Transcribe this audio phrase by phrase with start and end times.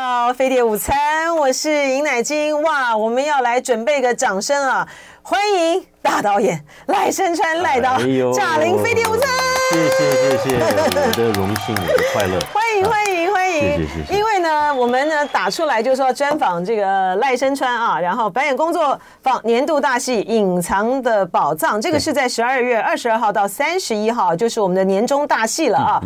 [0.00, 2.62] 到飞碟午餐，我是尹乃菁。
[2.62, 4.88] 哇，我们要来准备个掌声啊！
[5.20, 7.98] 欢迎大导演赖声川赖导，
[8.32, 9.49] 驾临飞碟午餐。
[9.70, 12.36] 谢谢谢谢， 我的荣幸，我的快乐。
[12.52, 14.18] 欢迎欢迎欢迎，谢谢谢谢。
[14.18, 26.02] 因为呢，我们呢打出来就是说专访这个赖声川啊，然后表演工作坊年度大戏《隐藏的宝藏》，这个是在十二月二十二号到三十一号，就是我们的年终大戏了啊。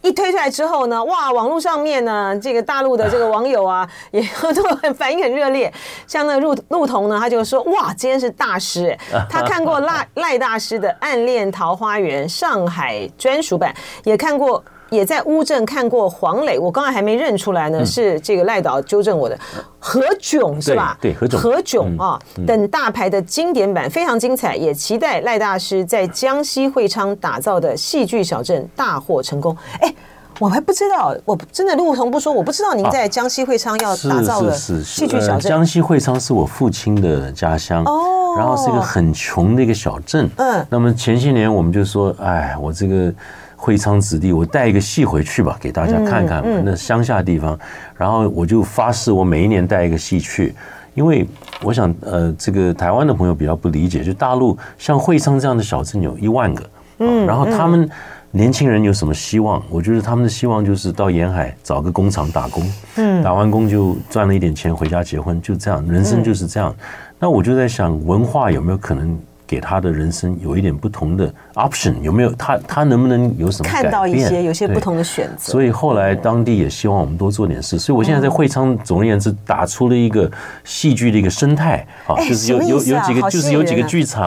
[0.00, 4.22] 一推出来之后呢，哇，网络上面呢，这个大陆的这个网友啊， 也
[4.54, 5.72] 都很反应很热烈。
[6.06, 8.96] 像那陆陆彤呢，他就说，哇，今天是大师，
[9.28, 13.07] 他看过赖 赖大师的《暗恋桃花源》上海。
[13.16, 16.58] 专属版也看过，也在乌镇看过黄磊。
[16.58, 19.38] 我刚才还没认出来呢，是这个赖导纠正我的
[19.78, 20.96] 何炅是吧？
[21.00, 29.56] 对，何炅何炅啊等大牌的经典版非常精彩，也期待赖大师在江西会昌打造的戏剧小镇大获成功。
[29.80, 29.94] 哎，
[30.38, 35.40] 我还不知道，我真的陆彤不说，我不知道您在江西会昌要打造的戏剧小镇。
[35.40, 38.14] 江西会昌是我父亲的家乡哦。
[38.36, 43.12] 然后是一个很穷的一个小镇，嗯，那么前些年我们就说，哎，我这个
[43.56, 47.58] 会昌子弟，我带一个戏回去吧，给大家看看那乡下地方。
[47.96, 50.54] 然后我就发誓，我每一年带一个戏去，
[50.94, 51.26] 因为
[51.64, 57.90] 我想，呃，这个台湾的朋友比较不理解，就大陆像会昌这样的小镇有一万个，嗯，然后他们
[58.30, 59.62] 年轻人有什么希望？
[59.70, 62.62] 我觉得他们的希望就是到沿海找个工厂打工，
[62.96, 66.74] 嗯，打完工就赚了一点钱回家结婚，就这样，人生就是这样。
[67.18, 71.98] 那我就在想，文化有没有可能给他的人生有一点不同的 option？
[72.02, 73.82] 有没有他他能不能有什么改变？
[73.84, 75.50] 看到一些有些不同的选择。
[75.50, 77.78] 所以后来当地也希望我们多做点事。
[77.78, 80.30] 所以我现在在会昌，总而言之，打出了一个
[80.64, 84.22] 戏剧的一个生态啊，就是有有有几个，就是有几个剧场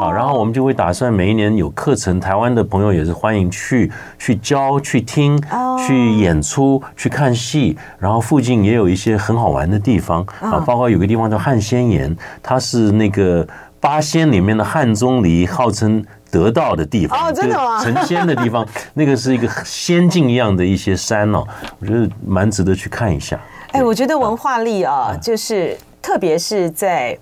[0.00, 5.40] 啊，然后我们就会打算每一年有课程，台湾的朋友也是欢迎去去教、去听、
[5.86, 7.76] 去演出、去看戏。
[7.98, 13.46] 然后附近也有一些很好玩的地方啊，包括有个地方叫汉仙岩，它是那个。
[13.80, 17.80] 八仙里面的汉钟离号称得道的地方，哦，真的吗？
[17.80, 21.46] 成仙的地方， 那个是一个仙境一样的一些山哦，
[21.78, 23.38] 我觉得蛮值得去看一下。
[23.70, 27.16] 哎，我觉得文化力啊，就是特别是在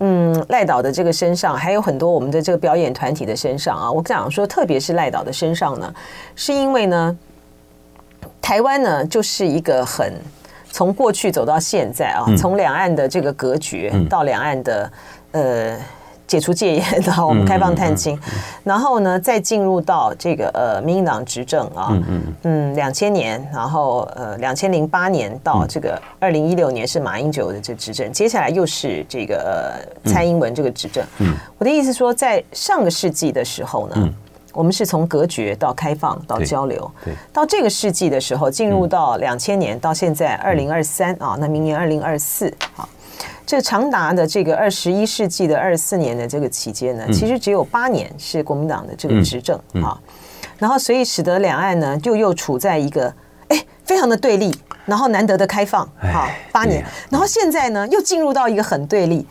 [0.00, 3.90] 嗯赖导的这个身上，还有很多我们的这个表演团体的身上啊。
[3.90, 5.94] 我讲说，特别是赖导的身上呢，
[6.34, 7.18] 是因为呢，
[8.40, 10.12] 台湾呢就是一个很
[10.70, 14.92] 从过去走到现在啊，从两岸的这个格局到两岸的。
[15.36, 15.76] 呃，
[16.26, 18.18] 解除戒严，然后我们开放探亲，
[18.64, 29.36] 然后呢，再进入到这个呃，民进党执政啊，嗯嗯，两千年，然后呃，两千零八年到这个二零一六年是马英九的这执政，接下来又是这个
[30.04, 31.04] 呃蔡英文这个执政。
[31.18, 34.08] 嗯，我的意思说，在上个世纪的时候呢，
[34.54, 42.88] 我们是从隔绝到开放到交流，对，到这个世纪的时候，进入到两千年到现在二零二三啊，那明年二零二四啊。
[43.46, 50.00] 这长达的这个二十一世纪的二十四年的这个期间呢，其实只有八年是国民党的这个执政啊，
[50.58, 53.12] 然后所以使得两岸呢就又处在一个
[53.48, 54.56] 哎非常的对立，
[54.86, 59.26] 然后难得的开放啊八年，然后现在呢又进入到一个很对立。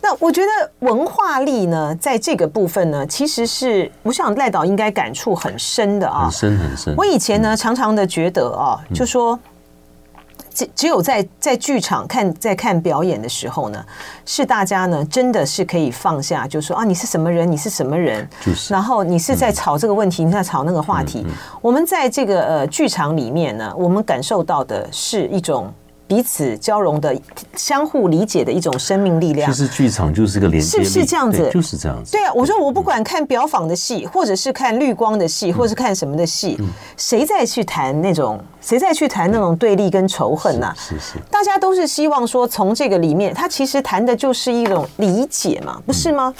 [0.00, 6.94] 那我觉得文化力呢，在这个部分呢，其实是我想赖导应该感触很深的啊，很深很深。
[6.96, 9.38] 我以前呢常常的觉得啊，就说。
[10.62, 13.84] 只只有在在剧场看在看表演的时候呢，
[14.24, 21.26] 是大家呢真的是可以放下，就说啊，你是什么人，你是什么人，就是，然后你是在吵这个问题，你在吵那个话题。
[21.60, 25.72] 我们在这个呃剧场里面呢，我们感受到的是一种。
[26.12, 27.18] 彼此交融的、
[27.56, 29.50] 相互理解的一种生命力量。
[29.50, 31.50] 其实剧场就是个连接，是不是这样子？
[31.50, 32.12] 就是这样子。
[32.12, 36.58] 对啊，我说我不管看表坊的戏，或者是看绿光的戏，或者是看什么的戏，
[36.98, 40.70] 谁再去谈那种，谁再去谈那种对立跟仇恨呐？
[40.76, 41.18] 是是。
[41.30, 46.34] 大家都是希望说，从这个里面，他其实谈的就是一种理解嘛，不是吗？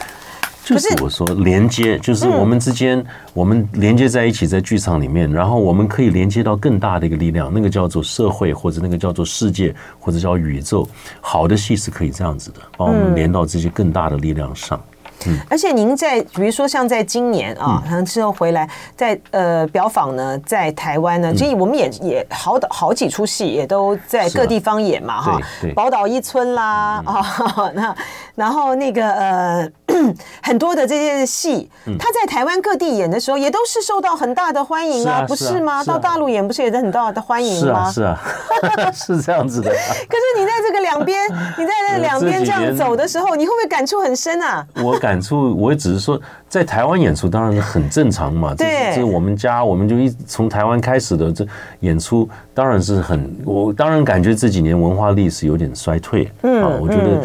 [0.64, 3.04] 就是我说连接，就是我们之间，
[3.34, 10.88] 我们连接在一起，在剧场里面，然后我们可以连接到更大的一个力量，那个叫做社会，或者那个叫做世界，或者叫宇宙。
[11.20, 14.80] 好的戏是可以这样子的，把我们连到这些更大的力量上。
[15.26, 25.40] 嗯，而且您在比如说像在今年啊，可能之后回来在呃表坊呢，在台湾呢，其实我们也也好好几出戏也都在各地方演嘛哈，
[25.76, 27.94] 宝岛一村啦 啊，那
[28.36, 29.72] 然后那个呃。
[30.42, 35.82] 很多的这些戏，他在台湾各地演的时候，也都是受到很大的欢迎啊，不是吗？
[35.84, 37.90] 到大陆演不是也是很大的欢迎吗？
[37.90, 38.20] 是啊，
[38.60, 39.70] 是啊， 是这样子的。
[39.70, 41.18] 可是你在这个两边，
[41.58, 44.66] 你在这两边这样走的时候，你会不会感触很深啊？
[44.82, 48.54] 我感触，我也只是说，在台湾演出当然是很正常嘛。
[48.54, 51.46] 对，这是我们家，我们就一从台湾开始的这
[51.80, 56.30] 演出，当然是很，我当然感觉这几年文化历史有点衰退。
[56.42, 57.22] 嗯，我觉得。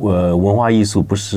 [0.00, 1.36] 呃，文化艺术不是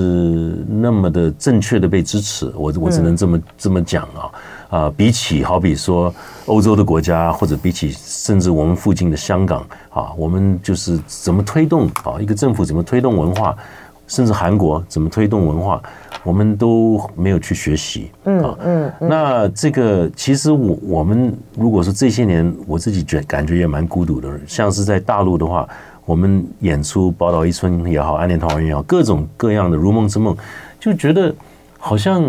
[0.67, 4.31] 那么的正确的被支持，我我只能这么这么讲啊
[4.69, 4.93] 啊！
[4.95, 6.13] 比起好比说
[6.45, 12.19] 欧洲的国家，或者比起甚至我们附近的香港啊，我们就是怎么推动啊？
[12.19, 13.55] 一个政府怎么推动文化，
[14.07, 15.81] 甚至韩国怎么推动文化，
[16.23, 18.11] 我们都没有去学习。
[18.25, 18.91] 嗯嗯。
[18.99, 25.67] 那这个其实我我们如果说这些年我自己觉感觉也蛮孤独的，像是在大陆的话。
[26.05, 30.35] 我们演出《宝岛一村》也好，《暗恋桃花源》也好，各种各样的《如梦之梦》，
[30.79, 31.33] 就觉得
[31.79, 32.23] 好像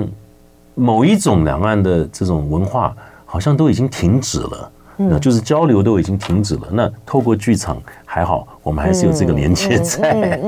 [0.74, 2.94] 某一种两岸的这种文化，
[3.24, 4.70] 好像都已经停止了。
[4.96, 6.62] 那就是交流都已经停止了。
[6.70, 10.38] 那透过剧场还好，我们还是有这个连接在。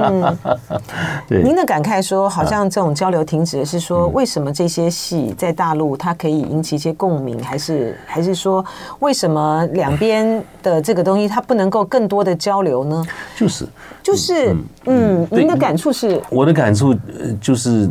[1.28, 8.64] 对，您的感慨说，好像这种交流停止，是说为什么这些戏在大陆它可以引起一些共鸣，还是还是说
[9.00, 13.04] 为什么两边的这个东西它不能够更多的交流呢？
[13.36, 13.66] 就是
[14.02, 14.54] 就是
[14.84, 16.20] 嗯，您的感触是？
[16.30, 16.94] 我的感触
[17.40, 17.88] 就是。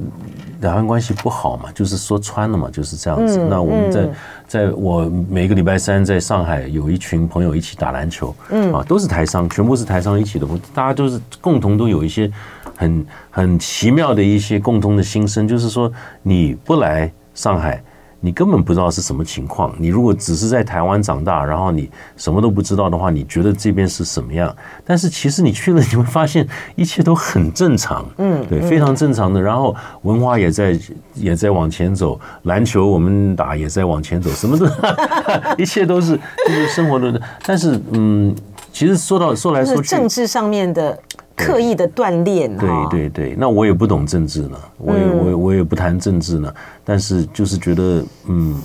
[0.62, 3.38] 两岸关系不好嘛，就是说穿了嘛，就是这样子。
[3.40, 4.12] 嗯、那我们在，嗯、
[4.56, 12.32] 在我每个礼拜三在上海有一群朋友一起打篮球，嗯啊，都是台商，全部是台商一起的，大家都是共同都有一些
[12.74, 15.92] 很很奇妙的一些共同的心声，就是说
[16.22, 17.84] 你不来上海。
[18.26, 19.72] 你根本不知道是什么情况。
[19.78, 21.88] 你如果只是在台湾长大，然后你
[22.18, 24.54] 什么都不知道的话，你觉得这边是什么样？
[24.84, 28.04] 但是其实你去了，你会发现一切都很正常。
[28.18, 29.40] 嗯，对，非常正常的。
[29.40, 30.76] 然后文化也在
[31.14, 34.66] 也在往前走，篮球我们打也在往前走，什么都，
[35.62, 37.22] 一切都是就是生活的。
[37.46, 38.36] 但是嗯，
[38.74, 40.98] 其实说到说来说去，政治上面的。
[41.36, 46.54] 刻意的锻炼，对对对，那我也不懂政治呢，我也我也我也不谈政治呢，
[46.84, 48.60] 但是就是觉得，嗯，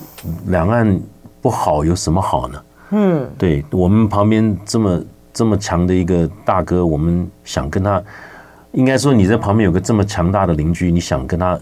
[0.47, 0.99] 两岸
[1.43, 2.63] 不好有什么好呢？
[2.93, 5.03] 嗯，对我们旁边这么
[5.33, 8.03] 这么强的一个大哥，我们想跟他，
[8.73, 11.59] 应该说你在旁边有个这么强大的邻居，你想跟他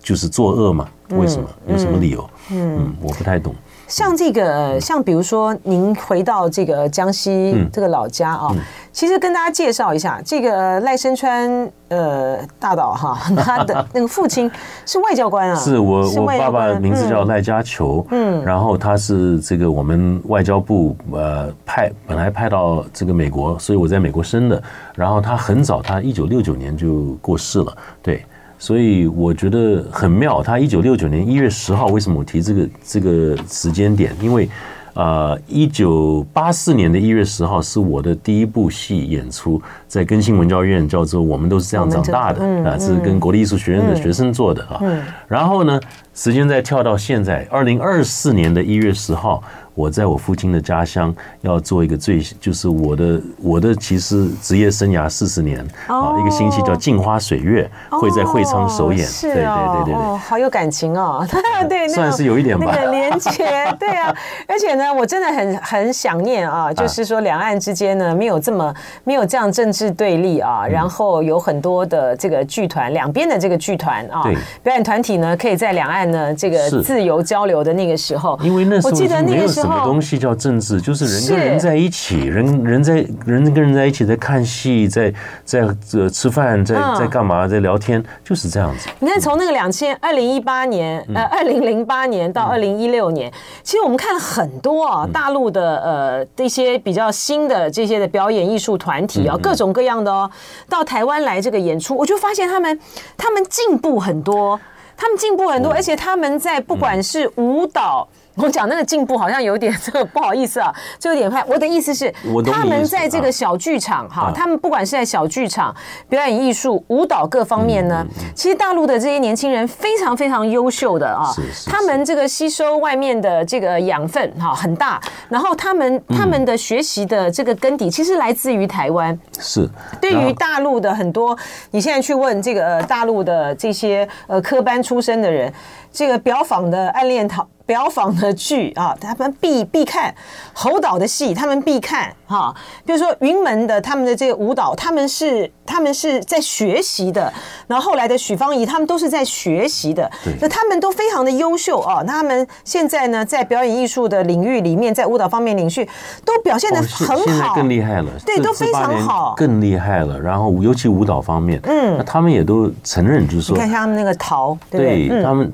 [0.00, 0.88] 就是作恶嘛？
[1.10, 1.48] 为什么？
[1.68, 2.28] 有什么理由？
[2.50, 3.54] 嗯，我不太懂。
[3.86, 8.54] 像这个，像比如说，您回到这个江西这个老家啊，
[8.92, 14.50] 其实跟大家介绍一下，这个赖声川呃大岛哈， 他的 那个父亲
[14.84, 24.60] 是外交官啊，是我我爸爸名字叫赖家球，嗯，然后他是这个我们外交部呃派本来派到这个美国，所以我在美国生的，
[24.94, 28.24] 然后他很早，他一九六九年就过世了，对。
[28.58, 30.42] 所以我觉得很妙。
[30.42, 34.16] 他一九六九年一月十号，为什么我提这个这个时间点？
[34.20, 34.48] 因为，
[34.94, 44.80] 呃，一九八四年的一月十号是我的第一部戏演出，在更新文教院，叫做《我们都是这样长大的》啊，是跟国立艺术学院的学生做的啊。
[45.28, 45.80] 然后呢，
[46.14, 49.42] 时间再跳到现在，二零二四年的一月十号。
[49.76, 57.70] 我在我父亲的家乡要做一个最，就是我的我的其实职业生涯四十年啊，一个星期叫《镜花水月》，
[58.00, 59.06] 会在会昌首演。
[59.20, 61.26] 对对对对对，好有感情哦。
[61.68, 62.72] 对，算是有一点吧。
[62.74, 64.14] 那个连接，对啊。
[64.48, 68.74] 而且呢，我真的很很想念啊，就是说两岸之间呢，没有这么
[69.04, 74.22] 没有这样政治对立啊，然后有很多的这个剧团，两边的这个剧团啊，
[74.62, 79.65] 表演团体呢，可以在两岸呢这个自由交流的那个时候，因为那时候我记得那个时候。
[79.66, 80.80] 什么东西叫政治？
[80.80, 85.12] 就是人跟人在一起，人人在人跟人在一起，在看戏，在
[85.44, 88.88] 在这吃饭，在在干嘛，在聊天，就是这样子。
[89.00, 93.32] 你看，从那个两千二零一八年，呃，二零零八年到二零一六年，
[93.62, 100.30] 其实我们看了很多啊，大陆的呃这些比较新的这些的表演艺术团体啊，各种各样的哦，
[100.68, 102.78] 到台湾来这个演出，我就发现他们
[103.16, 104.60] 他们进步很多，
[104.96, 108.06] 他们进步很多，而且他们在不管是舞蹈。
[108.36, 111.44] 我讲那个进步好像有点 这个不好意思啊，就有点怕。
[111.46, 112.12] 我的意思是，
[112.44, 115.74] 他们在这个小剧场哈，他们不管是在小剧场、
[116.08, 121.32] 表演艺术、舞蹈各方面呢，其实大陆的这些年轻人非常非常优秀的啊。
[121.66, 129.18] 他们这个吸收外面的这个养分哈很大，然后他们他们的学习的这个根底其实来自于台湾。
[129.38, 129.68] 是。
[130.00, 131.36] 对于大陆的很多，
[131.70, 135.52] 你现在去问这个大陆的这些呃科班出身的人，
[135.96, 137.48] 这个表坊的暗恋桃。
[137.66, 140.14] 表坊的剧啊，他们必必看
[140.52, 142.54] 侯导的戏，他们必看哈。
[142.84, 147.32] 比如说云门的他们的这个舞蹈，他们是他们是在学习的。
[147.66, 150.08] 然后后来的许芳宜，他们都是在学习的。
[150.40, 152.04] 那他们都非常的优秀啊。
[152.06, 155.88] 那他们现在呢，在表演艺术的领域里面，在舞蹈方面领域
[156.24, 157.14] 都表现的很好。
[157.16, 160.20] 哦、现在更厉害了，对，都非常好，更厉害了。
[160.20, 165.52] 然后尤其舞蹈方面，嗯，那他们也都承认，就是说，你看像他们那个陶，对，对，对他们。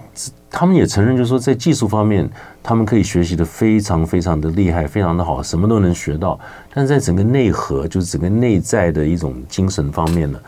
[0.55, 2.29] 他们也承认，就是说，在技术方面，
[2.63, 6.39] 他们可以学习的非常非常的厉害，非常的好，什么都能学到。
[6.75, 10.39] 但是在整个内核，就是整个内在的一种精神方面呢，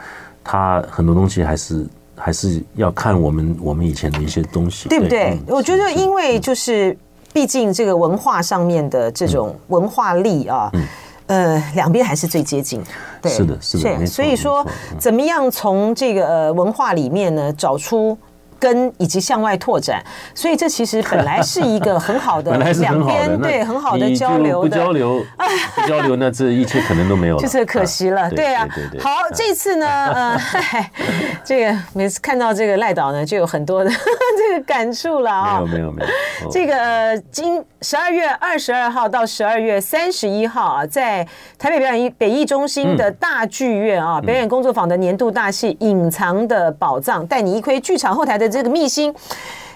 [0.44, 5.30] 他很多东西还是还是要看我们我们以前的一些东西，对不对？
[5.30, 6.94] 嗯、我觉得，因为就是
[7.32, 10.86] 毕竟这个文化上面的这种文化力啊，嗯，
[11.28, 12.82] 呃，两边还是最接近。
[13.22, 14.66] 对，是的，是的，所以说，
[14.98, 18.18] 怎么样从这个呃文化里面呢找出？
[18.64, 20.02] 跟以及向外拓展，
[20.34, 25.22] 所以这其实本来是一个很好的 两边对很好的交流的，不交流
[25.76, 28.30] 不交流，那这一切可能都没有了，就是可惜了。
[28.30, 28.66] 对啊，
[29.02, 30.40] 好，这次呢，呃，
[31.44, 35.60] 这个每次看到这个赖导呢，就有很多的这个感触了啊。
[35.60, 36.02] 没有没有没
[36.42, 41.22] 有，这个今十二月二十二号到十二月三十一号啊，在
[41.58, 48.53] 台北表演艺北艺中心的大剧院啊，表演工作坊的年度大戏《隐藏的宝藏》，带你一窥剧场后台的。
[48.54, 49.12] 这个密星，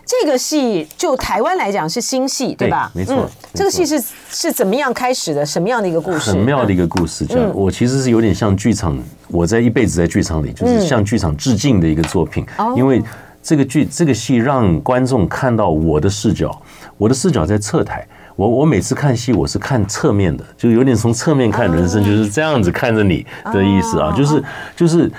[0.07, 2.91] 这个戏就台湾来讲是新戏，对吧？
[2.95, 5.45] 没错，嗯、这个戏是是怎么样开始的？
[5.45, 6.31] 什么样的一个故事？
[6.31, 12.47] 很妙的一个故事，叫、嗯、我其实是有点像剧场，我在一辈子在剧场里，就是向剧场致敬的一个作品。
[12.57, 13.03] 嗯、因为
[13.43, 16.57] 这个剧这个戏让观众看到我的视角，
[16.97, 18.07] 我的视角在侧台。
[18.37, 24.45] 我我每次看戏，我是看侧面的，就有点从侧面看人生，就是这样子看着你的意思啊，就是
[24.77, 25.11] 就是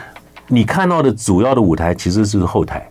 [0.48, 2.89] 你看到的主要的舞台其实是后台。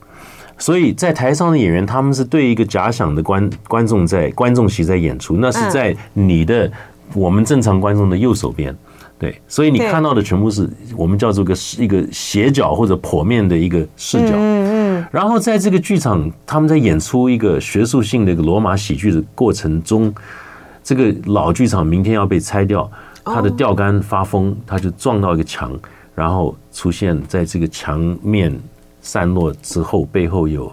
[0.58, 6.70] 所以在台上的演员，他们是对一个假想的观观众在观众席在演出，那是在你的
[7.14, 8.76] 我们正常观众的右手边，
[9.18, 14.34] 对，所以你看到的全部是我们叫做个一个斜角或者剖面的一个视角。
[14.34, 15.06] 嗯嗯。
[15.12, 20.12] 然后在这个剧场，他们在演出一个学术性的一个罗马喜剧的过程中，
[20.82, 22.90] 这个老剧场明天要被拆掉，
[23.24, 25.72] 它的吊杆发疯，它就撞到一个墙，
[26.16, 28.52] 然后出现在这个墙面。
[29.00, 30.70] 散落之后，背后有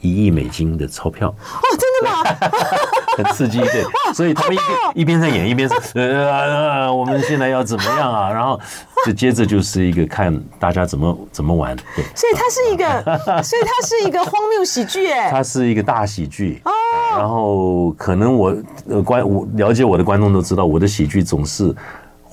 [0.00, 1.28] 一亿美金的钞票。
[1.28, 2.50] 哦，真的吗？
[3.16, 3.84] 很刺激，对。
[4.12, 8.28] 所以他们一边一边在演，一边是 呃，我们现在要怎么样啊？
[8.32, 8.58] 然后
[9.06, 11.76] 就接着就是一个看大家怎么怎么玩。
[11.94, 12.84] 对，所以它是一个，
[13.42, 16.60] 所以它是一个荒谬喜剧，哎，它是一个大喜剧。
[16.64, 16.72] 哦。
[17.16, 18.56] 然后可能我
[18.88, 21.74] 呃观我了解我的观众都知道，我的喜剧总是。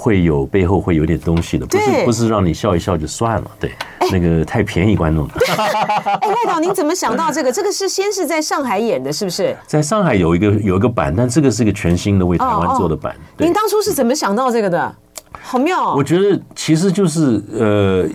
[0.02, 3.72] 会有背后会有点东西的，不是不是让你笑一笑就算了，对，
[4.12, 5.34] 那个太便宜观众了。
[6.20, 7.52] 哎，赖导，您怎么想到这个？
[7.52, 9.56] 这个是先是在上海演的，是不是？
[9.68, 13.16] 在上海有一个有一个版，但这个是一个全新的为台湾做的版。
[13.38, 14.96] 您当初是怎么想到这个的？
[15.40, 15.94] 好妙！
[15.94, 18.10] 我觉得其实就是呃，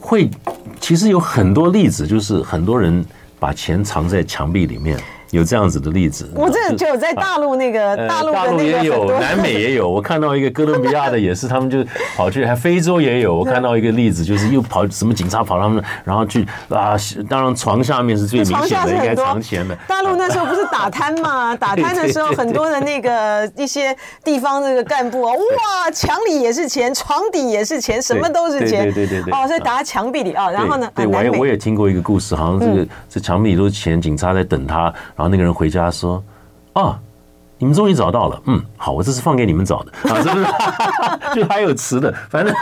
[0.00, 0.30] 会
[0.78, 3.04] 其实有很多例子，就是很多人
[3.40, 4.96] 把钱藏在墙壁里面。
[5.34, 9.90] 有这样子的例子，我这就有在大陆那个大陆也有，南美也有。
[9.90, 11.84] 我看到一个哥伦比亚的也是，他们就
[12.16, 13.34] 跑去，还非洲也有。
[13.34, 16.94] 我看到一个例子，就是又跑什么警察跑他们，然后去啊，
[17.28, 19.76] 当然床下面是最明显的，应该藏钱的。
[19.88, 21.56] 大陆那时候不是打贪嘛？
[21.56, 28.84] 打贪的时候， 很多的那个一些地方那个干部啊，哇，墙里也是钱，床底也是钱，什么都是钱。
[28.84, 29.34] 对对对对。
[29.34, 30.88] 哦，所以打在墙壁里啊，然后呢？
[30.94, 34.92] 对，我也我也听过一个故事，好像这个这墙壁里都是钱，警察在等他。
[35.16, 36.22] 然后那个人回家说
[36.74, 36.98] ：“啊，
[37.58, 40.46] 你们终于找到了，嗯，好，我这是放给你们找的啊，是不是？
[41.40, 42.54] 就还有词的，反正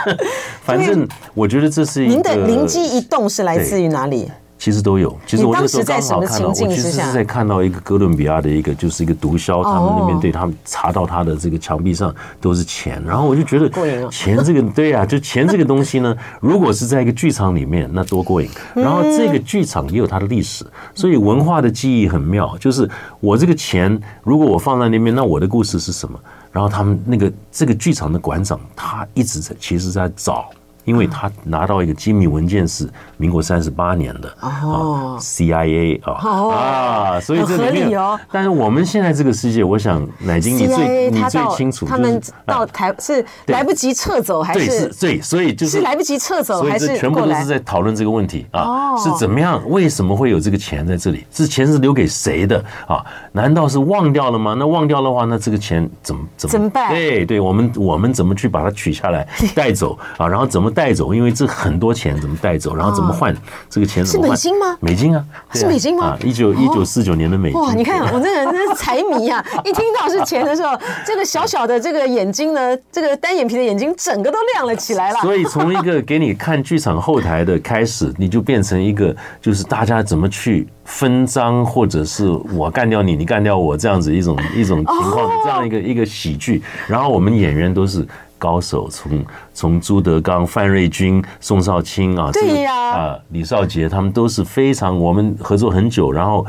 [0.63, 2.13] 反正，我觉得这是一个。
[2.13, 4.31] 您的灵机一动是来自于哪里？”
[4.63, 5.13] 其实都有。
[5.27, 13.69] 其实我那时候刚好看到，我其实是在看到一个哥伦比亚的一个，就是一个毒枭，他们那边对他们查到他的这个墙壁上都是钱，然后我就觉得
[14.09, 18.49] 钱这个对啊，就钱这个东西呢， 如果是在一个剧场里面，那多过瘾。
[18.73, 20.65] 然后这个剧场也有它的历史，
[20.95, 22.57] 所以文化的记忆很妙。
[22.57, 22.89] 就是
[23.19, 26.17] 我这个钱，如果我放在那边，那我的故事是什么？
[26.53, 30.49] 然后他们那个这个剧场的馆长，他一直在其实在找。
[30.85, 38.19] 因为他拿到一个机密文件是民国三十八年的哦，CIA 啊啊，所以这里面哦。
[38.31, 48.97] 但是我们现在这个世界，我想乃金你最你最清楚，他们到台是来不及撤走还是对，所以就是来不及撤走还是全部都是在讨论这个问题啊？
[48.97, 49.61] 是怎么样？
[49.69, 51.25] 为什么会有这个钱在这里？
[51.31, 53.03] 这钱是留给谁的啊？
[53.31, 54.53] 难道是忘掉了吗？
[54.59, 56.89] 那忘掉的话，那这个钱怎么怎么怎么办？
[56.89, 59.25] 对对，我们我们怎么去把它取下来
[59.55, 60.27] 带走啊？
[60.27, 60.72] 然后怎么？
[60.73, 61.13] 带走？
[61.13, 62.75] 因为这很多钱怎么带走？
[62.75, 63.35] 然后怎么换
[63.69, 64.05] 这个钱？
[64.05, 64.77] 是美金吗？
[64.79, 66.17] 美金啊，是美金吗？
[66.23, 67.61] 一九一九四九年的美金。
[67.61, 69.45] 哇，你看我这个人真是财迷啊！
[69.63, 75.19] 一听到是钱的时候，这个小小的这个眼睛呢，这个单眼皮的眼睛整个都亮了起来了。
[75.21, 86.61] 所以从一个给你看剧场后台的开始，你就变成一个就是大家怎么去分赃，或者是我干掉你，你干掉我这样子一种一种情况的这样一个一个喜剧。
[86.87, 88.05] 然后我们演员都是。
[88.43, 96.45] 高手，从从朱德刚、范瑞军、宋少卿啊，对呀，啊李少杰，他们都是非常，我们合作很久，然后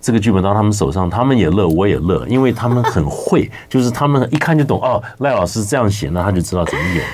[0.00, 7.04] 这个剧本到他们手上，他们也乐，我也乐，因为他们很会， 就是他们一看就懂哦，赖老师这样写，那他就知道怎么演。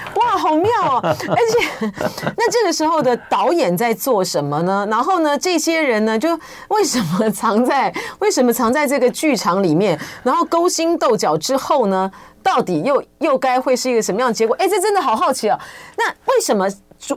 [0.49, 1.01] 哇，好妙哦！
[1.03, 1.93] 而且，
[2.37, 4.87] 那这个时候的导演在做什么呢？
[4.91, 6.39] 然后呢，这些人呢，就
[6.69, 9.99] 为什么藏在为什么藏在这个剧场里面？
[10.23, 12.11] 然后勾心斗角之后呢？
[12.41, 14.57] 到底又又该会是一个什么样的结果？
[14.57, 15.59] 哎，这真的好好奇哦！
[15.99, 16.67] 那为什么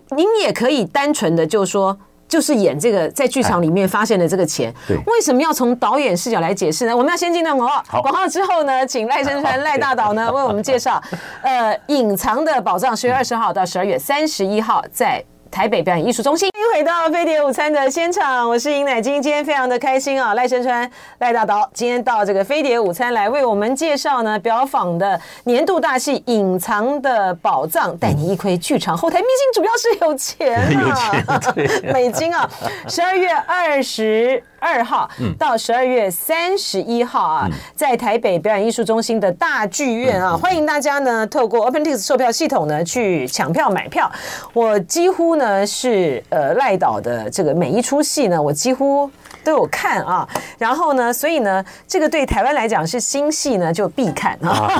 [0.10, 1.98] 您也可以单纯的就说，
[2.32, 4.74] 就是演这个在剧场里面发现的这个钱？
[4.88, 6.96] 对，为什么要从导演视角来解释呢？
[6.96, 11.02] 我们要先进到广告，广告之后呢，请赖声川赖大导呢为我们介绍，
[11.44, 15.22] 呃，隐藏的宝藏，十月二十号到十二月三十一号在。
[15.52, 20.36] 台北表演艺术中心，又回到飞碟午餐的现场，我是尹乃菁，今天非常的开心啊！
[20.36, 20.88] 赖声川、
[21.18, 31.12] 赖大导今天到这个飞碟午餐来为我们介绍呢表坊的年度大戏《隐藏的宝藏》，带你一窥剧场后台秘辛，主要是有钱啊，
[31.56, 32.48] 有钱， 美金啊！
[32.88, 44.12] 十二月二十二号到十二月三十一号啊，在台北表演艺术中心的大剧院啊，欢迎大家呢透过 OpenTix 售票系统呢去抢票买票。
[44.54, 49.10] 我几乎呢是呃赖导的这个每一出戏呢，我几乎
[49.44, 50.28] 都有看啊。
[50.58, 54.72] 然后呢，所以呢，这个对台湾来讲是新戏呢，就必看啊，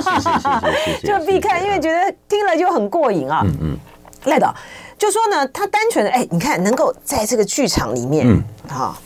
[1.02, 3.42] 就必看，因为觉得听了就很过瘾啊。
[3.44, 3.78] 嗯嗯，
[4.24, 4.54] 赖导。
[4.98, 8.96] 就说呢，他单纯的哎，你看能够在这个剧场里面，嗯，好，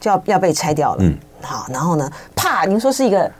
[0.00, 3.30] 就要要被拆掉了，嗯，好，然后呢，啪，您说是一个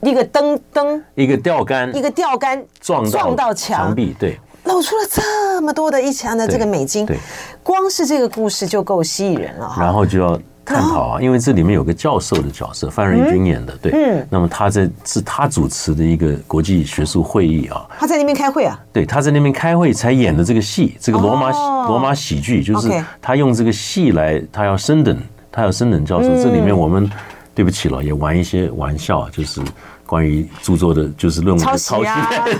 [0.00, 7.16] 一个灯灯，一个吊杆，一个吊杆撞撞到墙壁，对，露出了这么多的一千的这个美金，对，
[7.62, 10.38] 光是这个故事就够吸引人了，然后就要。
[10.68, 21.52] 探讨啊，因为这里面有个教授的角色，范仁君演的，对，嗯，那么他在是他主持的一个国际学术会议啊，他在那边开会啊，对，他在那边开会才演的这个戏，这个罗马
[21.86, 22.90] 罗马喜剧，就是
[23.22, 25.16] 他用这个戏来，他要升等，
[25.52, 27.08] 他要升等教授，这里面我们
[27.54, 29.60] 对不起了，也玩一些玩笑，就是。
[30.06, 32.10] 关于著作的，就是论文的抄袭，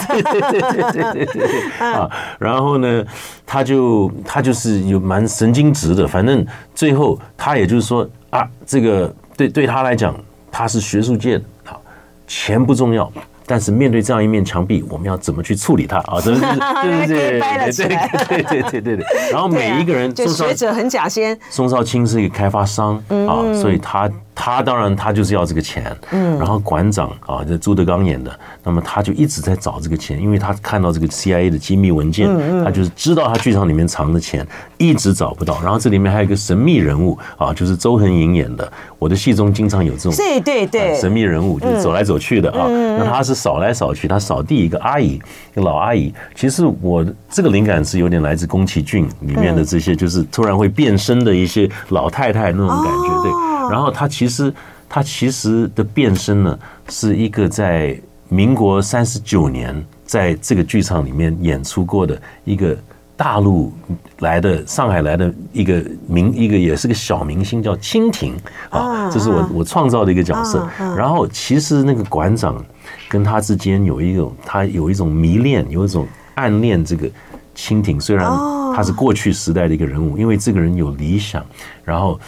[0.09, 2.11] 对对对对对对对啊！
[2.39, 3.05] 然后呢，
[3.47, 10.15] 他就他就是有蛮神经质的，反正最后他也就是说啊，这个对对他来讲，
[10.51, 11.81] 他是学术界的，好，
[12.27, 13.11] 钱不重要。
[13.49, 16.19] 但是面对这样一面墙壁，我们要怎么去处理它啊？
[16.25, 17.87] 对对对对对
[18.27, 19.07] 对对对对对。
[19.31, 21.39] 然后每一个人，就学者很假先。
[21.49, 22.97] 宋少卿是一个开发商
[23.29, 25.96] 啊，所以他他当然他就是要这个钱。
[26.11, 26.38] 嗯。
[26.38, 32.29] 然后馆长啊，这朱德刚演的，那么他就一直在找这个钱，因为他看到这个 CIA 的机密文件，
[32.62, 34.46] 他就是知道他剧场里面藏的钱，
[34.77, 35.59] 一直找不到。
[35.62, 38.70] 然后这里面还有一个神秘人物啊，就是周恒颖演的。
[38.99, 42.66] 我的戏中经常有这种对对对神秘人物，就是走来走去的啊。
[42.99, 43.37] 那他是。
[43.46, 45.20] 扫来扫去，他扫地一个阿姨，
[45.53, 46.12] 一个老阿姨。
[46.35, 53.22] 其实我这个灵感是有点来自宫崎骏里面的这些，就是突然会变身的一些老太太那种感觉。
[53.22, 53.31] 对，
[53.71, 54.53] 然后他其实
[54.89, 57.99] 他其实的变身呢，是一个在
[58.29, 62.77] 民国三十九年在这个剧场里面演出过的一个。
[63.19, 63.73] 大陆
[64.19, 68.35] 来的，上海来的一个明，一个也是个小明星，叫蜻蜓
[68.69, 70.69] 啊，这是我我创造的一个角色。
[70.95, 72.63] 然后其实那个馆长
[73.09, 77.09] 跟他之间有一种，他有一种迷恋，有一种暗恋这个
[77.57, 77.99] 蜻蜓。
[77.99, 78.27] 虽然
[78.75, 81.43] 他是过去时代的一个人物，因为这个人有理想，
[81.87, 82.21] 然后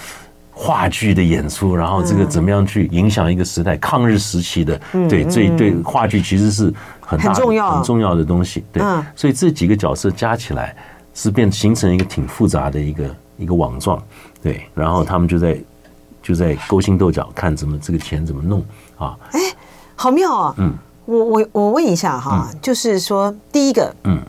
[0.58, 6.74] 话剧的演出，然后这个怎么样去影响一个时代，抗日时期的，对，最对话剧其实是。
[7.00, 8.82] 很大重要很重要的东西，对，
[9.16, 10.76] 所以这几个角色加起来
[11.14, 13.98] 是变形成一个挺复杂的一个一个网状，
[14.42, 15.58] 对，然后他们就在
[16.22, 18.62] 就在勾心斗角，看怎么这个钱怎么弄
[18.98, 19.16] 啊？
[19.32, 19.40] 哎，
[19.96, 20.54] 好妙啊！
[20.58, 20.74] 嗯，
[21.06, 24.20] 我我我问一下哈，就是说第一个，嗯。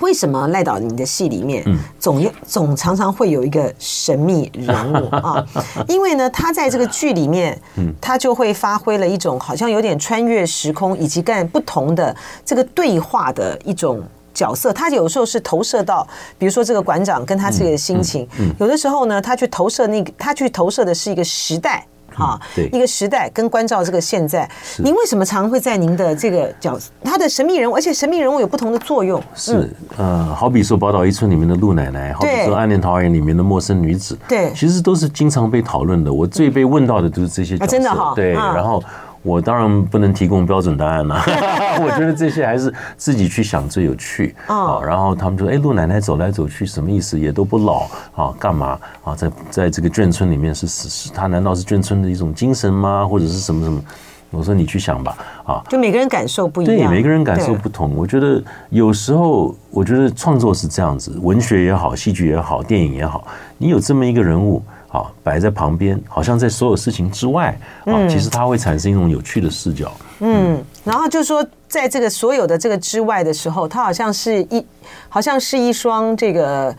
[0.00, 1.64] 为什么赖导你的戏里面
[1.98, 5.44] 总有总常常会有一个神秘人物啊？
[5.88, 7.58] 因为呢，他在这个剧里面，
[8.00, 14.02] 他就会发挥了一种好像有点穿越时空以及干不同的这个对话的一种
[14.32, 14.72] 角色。
[14.72, 18.26] 他有时候是投射到，比如说这个馆长跟他自己的心情；
[18.58, 21.86] 有的时候呢，他去投射那个，他去投射的是一个时代。
[22.14, 24.48] 哈，对，一个时代跟关照这个现在。
[24.78, 29.22] 您为什么常会在您的这个角色，他的神秘人物，而且神秘人物有不同的作用？
[29.34, 36.12] 是，呃，好比说《宝岛一村》里面的陆奶奶，好比说《暗恋桃花源》里面的陌生女子，对，其实都是经常被讨论的。
[36.12, 38.82] 我最被问到的都是这些角色，真的哈，对，然后。
[39.24, 41.16] 我当然不能提供标准答案了，
[41.82, 44.78] 我觉得这些还是自己去想最有趣啊。
[44.84, 47.18] 然后他们说：“哎，陆奶奶走来走去，什么意思？
[47.18, 49.16] 也都不老啊，干嘛啊？
[49.16, 53.06] 在在这个眷村里面是是是，他难道是眷村的一种精神吗？
[53.06, 53.82] 或者是什么什么？”
[54.30, 57.96] 我说：“你去想吧。”啊，就每个人感受不一样，对，每个人感受不同。
[57.96, 64.62] 我觉得有时候，我觉得创作是这样子，文学也好，戏剧也好，电影也好，你有这么一个人物。
[64.94, 69.92] 啊，摆在旁边，好像在所有事情之外啊，其实它会产生一种有趣的视角。
[70.20, 74.64] 嗯，然后就是说，在这个所有的这个之外的时候，它好像是一，
[75.08, 76.72] 好像是一双这个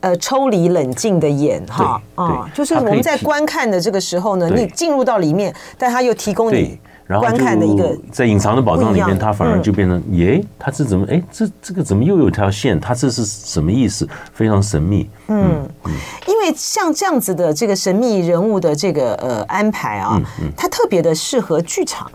[0.00, 6.78] 呃抽离冷静的眼哈啊，就是我们在观看的这个时候呢，你进入到里面，但它又提供你。
[7.08, 12.78] 然后就在隐藏的宝藏里面，它反而就变成耶，它是怎么哎，这这个怎么又有条线？
[12.78, 14.06] 它这是什么意思？
[14.34, 15.08] 非常神秘。
[15.28, 15.92] 嗯嗯，
[16.26, 20.20] 因为像这样子的这个神秘人物的这个呃安排啊，
[20.54, 22.10] 它特别的适合剧场。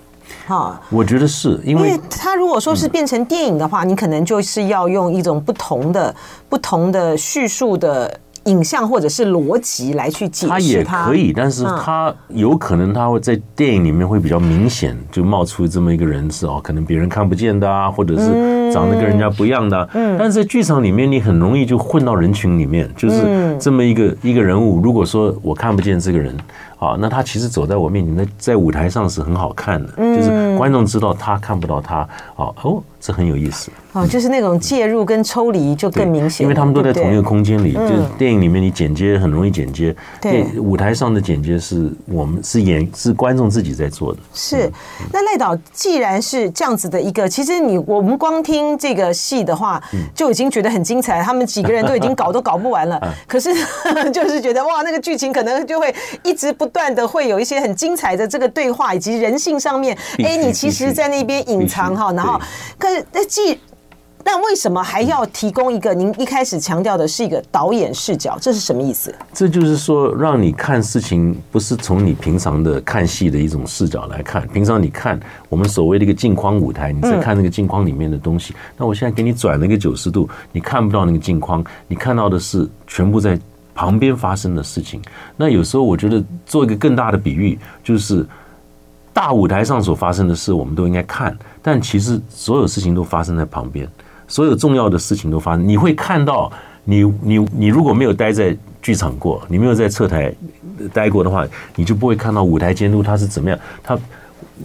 [0.45, 6.13] 哈，我觉得是因为它如果说是变成电影的话，你可能就是要用一种不同的、
[6.47, 8.19] 不同的叙述的。
[8.45, 19.89] 影像或者是逻辑来去解释它，它也可以，但是它有可能它会在电影里面会比较明显，就冒出这么一个人是哦，可能别人看不见的啊，或者是长得跟人家不一样的。
[19.93, 24.81] 嗯，但是在剧场里面，你很容易就混到人群里面，就是这么一个一个人物。
[24.81, 26.35] 如果说我看不见这个人。
[26.79, 33.69] 啊，那他其实走在我面前，那在舞台上是很好看的，就是观众知道他看不到他，哦哦，这很有意思。
[33.91, 37.73] 哦，就是那种介入跟抽离就更明显，因为他们都在同一个空间里。
[37.73, 44.19] 就是电影里面你剪接很容易剪接，对，舞台上的剪接是我们是演是观众自己在做的。
[44.33, 44.71] 是，
[45.11, 49.79] 那赖导既然是这样子的一个，其实你我们光听这个戏的话，
[50.15, 53.53] 就已经觉得很精彩，他们几个人都已经搞都搞不完了， 可是
[54.11, 56.63] 就是觉得哇，那个剧情可能就会一直不。
[56.73, 62.39] 不断的会有一些很精彩的这个对话，以及人性上面，哎，你其实，在那边隐藏哈，然后，
[62.79, 63.59] 可是那既，
[64.23, 65.93] 那为什么还要提供一个？
[65.93, 69.13] 您一开始强调的是一个导演视角，这是什么意思？
[69.33, 74.47] 这就是说，让你看事情不是从你平常的看戏的一种视角来看。
[74.49, 78.53] 平常你看我们所谓的一个镜框舞台，你在看那个镜框里面的东西。
[78.77, 83.39] 那我现在给你转了一个九十度，你看不到那个镜框，你看到的是全部在。
[83.75, 85.01] 旁边发生的事情，
[85.35, 88.23] 那有时候我觉得做一个更大的比喻，就是
[89.11, 93.87] 大舞台上所发生的事，我们都应该看，但其实所有事情都发生在旁边，
[94.27, 95.67] 所有重要的事情都发生。
[95.67, 96.51] 你会看到，
[96.83, 100.31] 你你你如果没有待在剧场过，你没有在侧台
[100.93, 103.57] 待过的话，你就不会看到舞台监督他是怎么样。
[103.81, 103.97] 他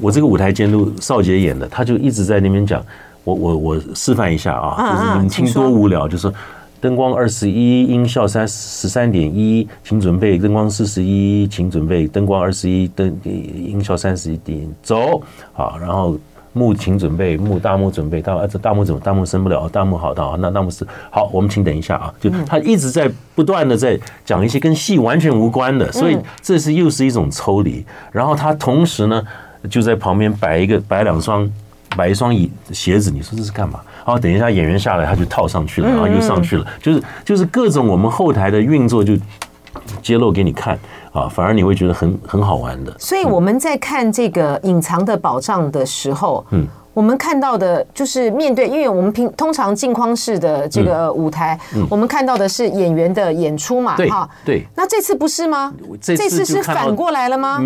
[0.01, 2.85] 我这个舞台监督邵杰演的，他就一直在那边讲，
[3.25, 6.31] 我我我示范一下啊，就是你们听多无聊，就是。
[6.81, 10.39] 灯光二十一，音效三十三点一，请准备。
[10.39, 12.07] 灯光四十一，请准备。
[12.07, 15.21] 灯光二十一，灯音效三十一点，走。
[15.53, 16.17] 好，然后
[16.59, 18.21] 幕请准备，幕大幕准备。
[18.21, 19.01] 大这大幕怎么？
[19.01, 19.69] 大幕升不了。
[19.69, 21.31] 大幕好，好，那大幕是好。
[21.33, 27.85] 我们请等一下啊，就他一直在不断的在讲一些跟戏完全无关的，所以这是又是一种抽离。
[28.11, 29.23] 然后他同时呢，
[29.71, 31.49] 就在旁边摆一个摆两双
[31.97, 33.81] 摆一双椅鞋子，你说这是干嘛？
[34.05, 39.15] 然后等一下，演员下来，他就套上去了，然后又上去了，就是就是各种我们后台的运作就
[40.03, 40.79] 揭露给你看
[41.13, 42.95] 啊，反而你会觉得很很好玩的。
[42.99, 46.67] 所以我们在看这个隐藏的宝藏的时候，嗯。
[46.95, 54.67] 我们看到的就是面对，因为我们平通常镜框式的这个舞台，我们看到的是演员的演出嘛，哈，对。
[54.75, 55.73] 那这次不是吗？
[56.01, 57.63] 这次是反过来了吗？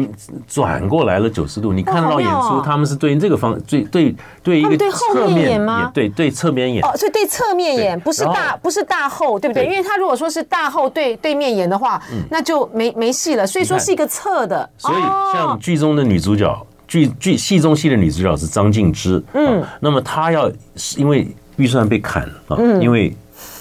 [0.47, 5.91] 转过来了九十度，你看到演出，他们是对应这个方，对对对一个对后面演吗？
[5.95, 6.85] 对对侧面演。
[6.85, 9.65] 哦，所以对侧面演，不是大不是大后，对不对？
[9.65, 13.47] 因为他如果说是大后对对面演的话，那就没没戏了。
[13.47, 14.69] 所以说是一个侧的。
[14.77, 16.55] 所以像剧中的女主角。
[16.93, 20.53] 剧剧戏中戏的女主角是张静之，嗯，那么她要
[20.99, 21.27] 因为
[21.57, 23.17] 预算被砍了啊，因为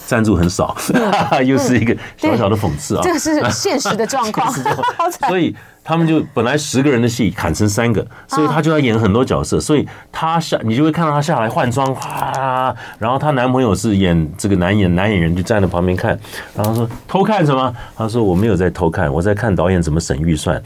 [0.06, 0.76] 赞助很少，
[1.46, 4.54] 又是一个小小的讽刺啊，这个是现实的状况，
[5.30, 16.20] 所以他们就本来十个人的戏砍成三个，所以她就要演很多角色，所以她下你就会看到她下来换装，哇，然后她男朋友是演这个男演男演员就站在旁边看，
[16.54, 17.74] 然后说偷看什么？
[17.96, 20.62] 他说我没有在偷看，我在看导演怎么省预算。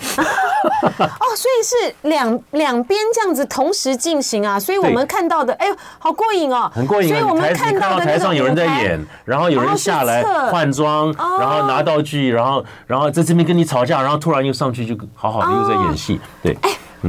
[1.00, 7.10] 哦，所以是两两边这样子同时进行啊，所以我们看到的，哎呦，好过瘾哦，很过瘾。
[7.10, 16.58] 所以我们看到台上有人在演，然后有人下来换装，然后拿道具，然后然后在这边跟你吵架，然后突然又上去就好好的又在演戏，对。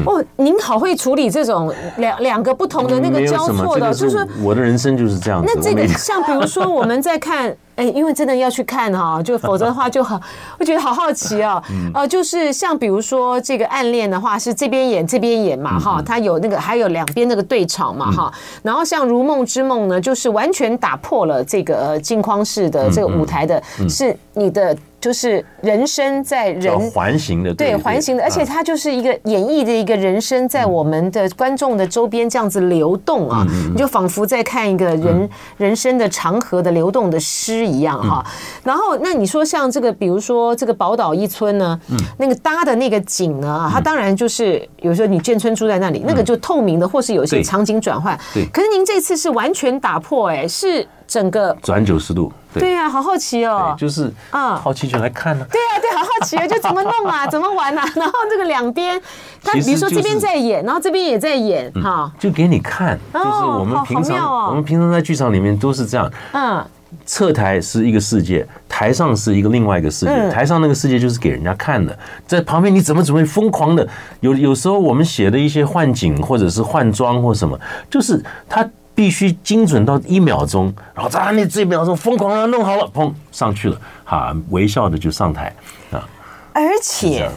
[0.04, 5.50] 哦，您好会处理这种两两个不同的那个交错的，就是我的人生就是这样子。
[5.52, 10.20] 那这个像比如说我们在看， 哎，因为真的要去看哈，就否则的话就好，
[10.58, 11.62] 我觉得好好奇哦。
[11.94, 18.32] 呃，就是像比如说这个暗恋的话，是这边演这边演嘛哈，它有那个还有两边那个对场嘛哈。
[18.62, 24.76] 然后像如梦之梦呢，就是完全打破了这个镜框式的这个舞台的，是你的。
[25.06, 38.26] 就是人生在人环形的，对环形的，而且它就是一个演绎的一个人生在我们的观众的周边这样子流动啊，你就仿佛在看一个人人生的长河的流动的诗一样哈。
[38.64, 41.80] 然后那你说像这个，比如说这个宝岛一村呢，
[42.18, 48.18] 那个搭的那个景呢，它当然就是有时候你建村住在那里，那个就透明的，或是有一些场景转换。
[48.34, 50.84] 对，可是您这次是完全打破，哎，是。
[51.06, 55.46] 整个转九十度，对呀，好好奇哦，就是啊，好奇就来看呢。
[55.50, 57.84] 对呀，对，好好奇啊，就怎么弄啊， 怎么玩啊？
[57.94, 59.00] 然后这个两边，
[59.42, 66.64] 他比如说这边在演，然后这边也在演，哈，就给你看，就是我们平常我们平常在剧场里面都是这样，嗯，
[67.04, 73.86] 侧台是一个世界，台上是一个另外一个世界，台上那个世界就是给人家看的，在旁边你怎么怎么疯狂的？
[74.20, 77.56] 有有时候我们写的一些换景或者是换装或什么，
[77.88, 78.68] 就是他。
[78.96, 85.54] 必须精准到一秒钟，然后在那这一秒钟疯狂的弄好了，砰上去了，哈，微笑的就上台
[85.92, 86.08] 啊！
[86.54, 87.30] 而且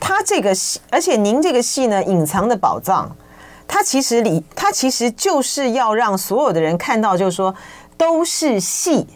[0.00, 3.08] 他这个戏，而且您这个戏呢，隐藏的宝藏，
[3.68, 7.54] 它其实里，它其实就是要让所有的人看到，就是说
[7.96, 9.06] 都是戏，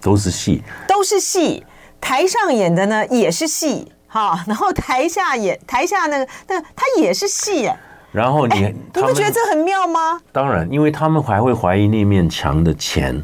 [0.00, 1.66] 都是戏，都是戏，
[2.00, 7.68] 台上演的呢也是戏，哈，然后台下演，台下那个，那他也是戏。
[8.12, 10.20] 然后你，你不觉得这很妙吗？
[10.30, 13.20] 当然，因为他们还会怀疑那面墙的钱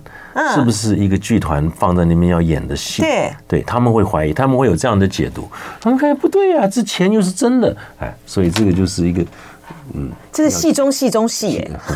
[0.54, 3.02] 是不是一个剧团放在那边要演的戏。
[3.02, 5.48] 对，对，他们会怀疑，他们会有这样的解读。
[5.80, 9.24] 他们看不对呀，这钱又是真的，哎，所以这个就是一个。
[9.94, 11.66] 嗯，这是戏中戏中戏，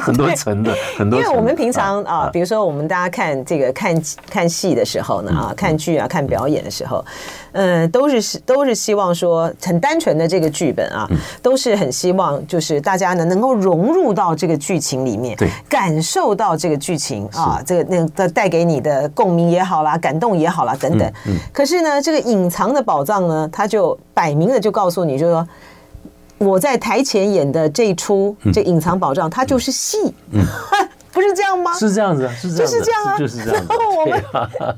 [0.00, 1.20] 很多层的，很多。
[1.20, 7.04] 因为我们平常啊，比如说我们大家看这个看看戏的时候呢，啊，看剧啊，看表演的时候，
[7.52, 11.08] 嗯，都是都是希望说很单纯的这个剧本啊，
[11.40, 21.12] 都是很希望就是大家呢能够融入到这个剧情里面，对，感受到这个剧情啊，这个那个带给你的共鸣也好啦，感动也好啦，等等。
[21.52, 25.46] 可是呢，这个隐藏的宝藏呢，它就摆明了就告诉你，就是说。
[26.40, 29.98] 我在台前演的这一出，这隐藏宝藏，它就是戏，
[31.12, 31.74] 不是这样吗？
[31.74, 33.66] 是这样子，是这样，就是这样啊，就是这样。
[33.68, 34.24] 然 后我们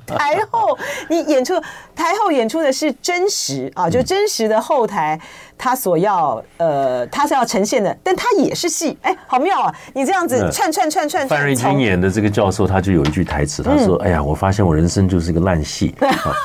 [0.06, 0.76] 台后，
[1.08, 1.54] 你演出
[1.94, 5.20] 台后演出的是真实啊，就真实的后台。
[5.62, 9.72] 他所要呃，他是要呈现的，但他也是戏，哎，好妙啊！
[9.94, 11.28] 你这样子串串串串。
[11.28, 15.94] 范瑞军演的这个教授，他就有一句台词，他说：“哎呀，我发现我人生就是一个烂戏，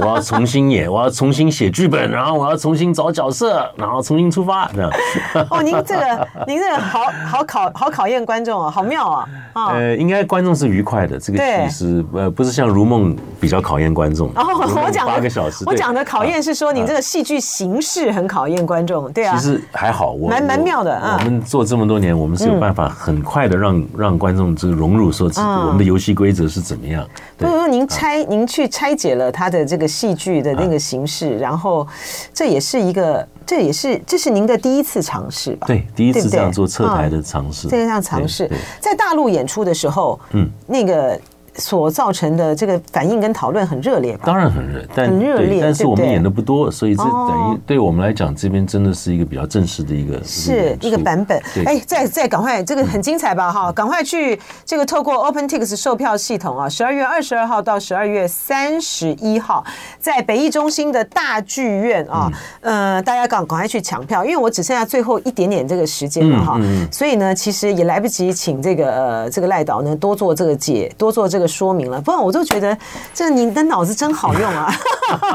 [0.02, 4.92] 我要重新演，我要重新写剧本，然后我要重新找角色，然后重新出发。”这样。
[5.50, 9.28] 哦，您这个，您这个好好考好考验观众啊，好妙啊！
[9.56, 14.30] 呃，应该观众是愉快的，这个其实呃不是像如梦比较考验观众。
[14.36, 14.46] 哦，
[14.86, 19.07] 我讲八个小时，我讲的考验是说，你这个戏剧形式很考验观众。
[19.14, 21.18] 对啊，其实还好，我蛮蛮妙的啊。
[21.20, 27.08] 我们做这么多年，我们是有办法很快的让让观众这个融入，说我们的游戏规则是怎么样。
[27.38, 31.88] 不是说您拆，您去拆解了他的这个戏剧的那个形式，然后
[32.34, 35.68] 这也是一个，这也是这是您的第一次尝试吧？
[35.68, 41.20] 对，第一次这样做侧台的尝试，这样尝试，在大陆演出的时候，嗯，那个。
[41.58, 44.24] 所造成的这个反应跟讨论很热烈吧？
[44.26, 45.60] 当然很热，但很热烈。
[45.62, 51.42] 但是我们演的不多，所以这等于对我们来讲，这边真的是一个比较正式的一个是一个版本。
[51.66, 53.52] 哎，再再赶快，这个很精彩吧？
[53.52, 59.66] 哈，赶快去这个透过 OpenTix 售票系统啊，十二月二十二号到十二月三十一号，
[60.00, 66.60] 在北艺中心的大剧院啊，呃，大家赶赶快去抢票，因为我只剩下最后一点点这个时间了哈，
[66.92, 71.47] 所以呢，其实也来不及请这个呃这个赖导呢多做这个解，多做这个。
[71.48, 72.78] 说明了，不然我就觉得
[73.14, 74.74] 这你的脑子真好用啊！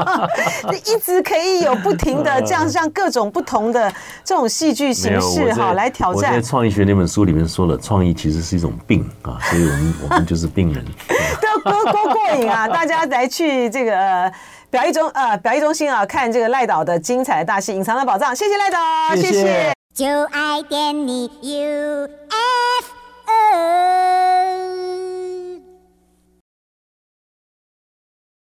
[0.85, 3.91] 一直可以有不停的这样像各种不同的
[4.23, 6.31] 这种戏剧形式哈来挑战。
[6.31, 10.85] 我在创意学那本书里面说了，创意其实是一种病啊， 所以我们我们就是病人。
[11.41, 12.67] 都多多过瘾啊！
[12.71, 14.31] 大家来去这个
[14.69, 18.33] 表艺中呃表艺中心啊，看这个赖导的精彩的大戏《隐藏的宝藏》。
[18.37, 18.77] 谢谢赖导，
[19.15, 19.73] 谢谢。
[19.93, 22.07] 就爱点你 UFO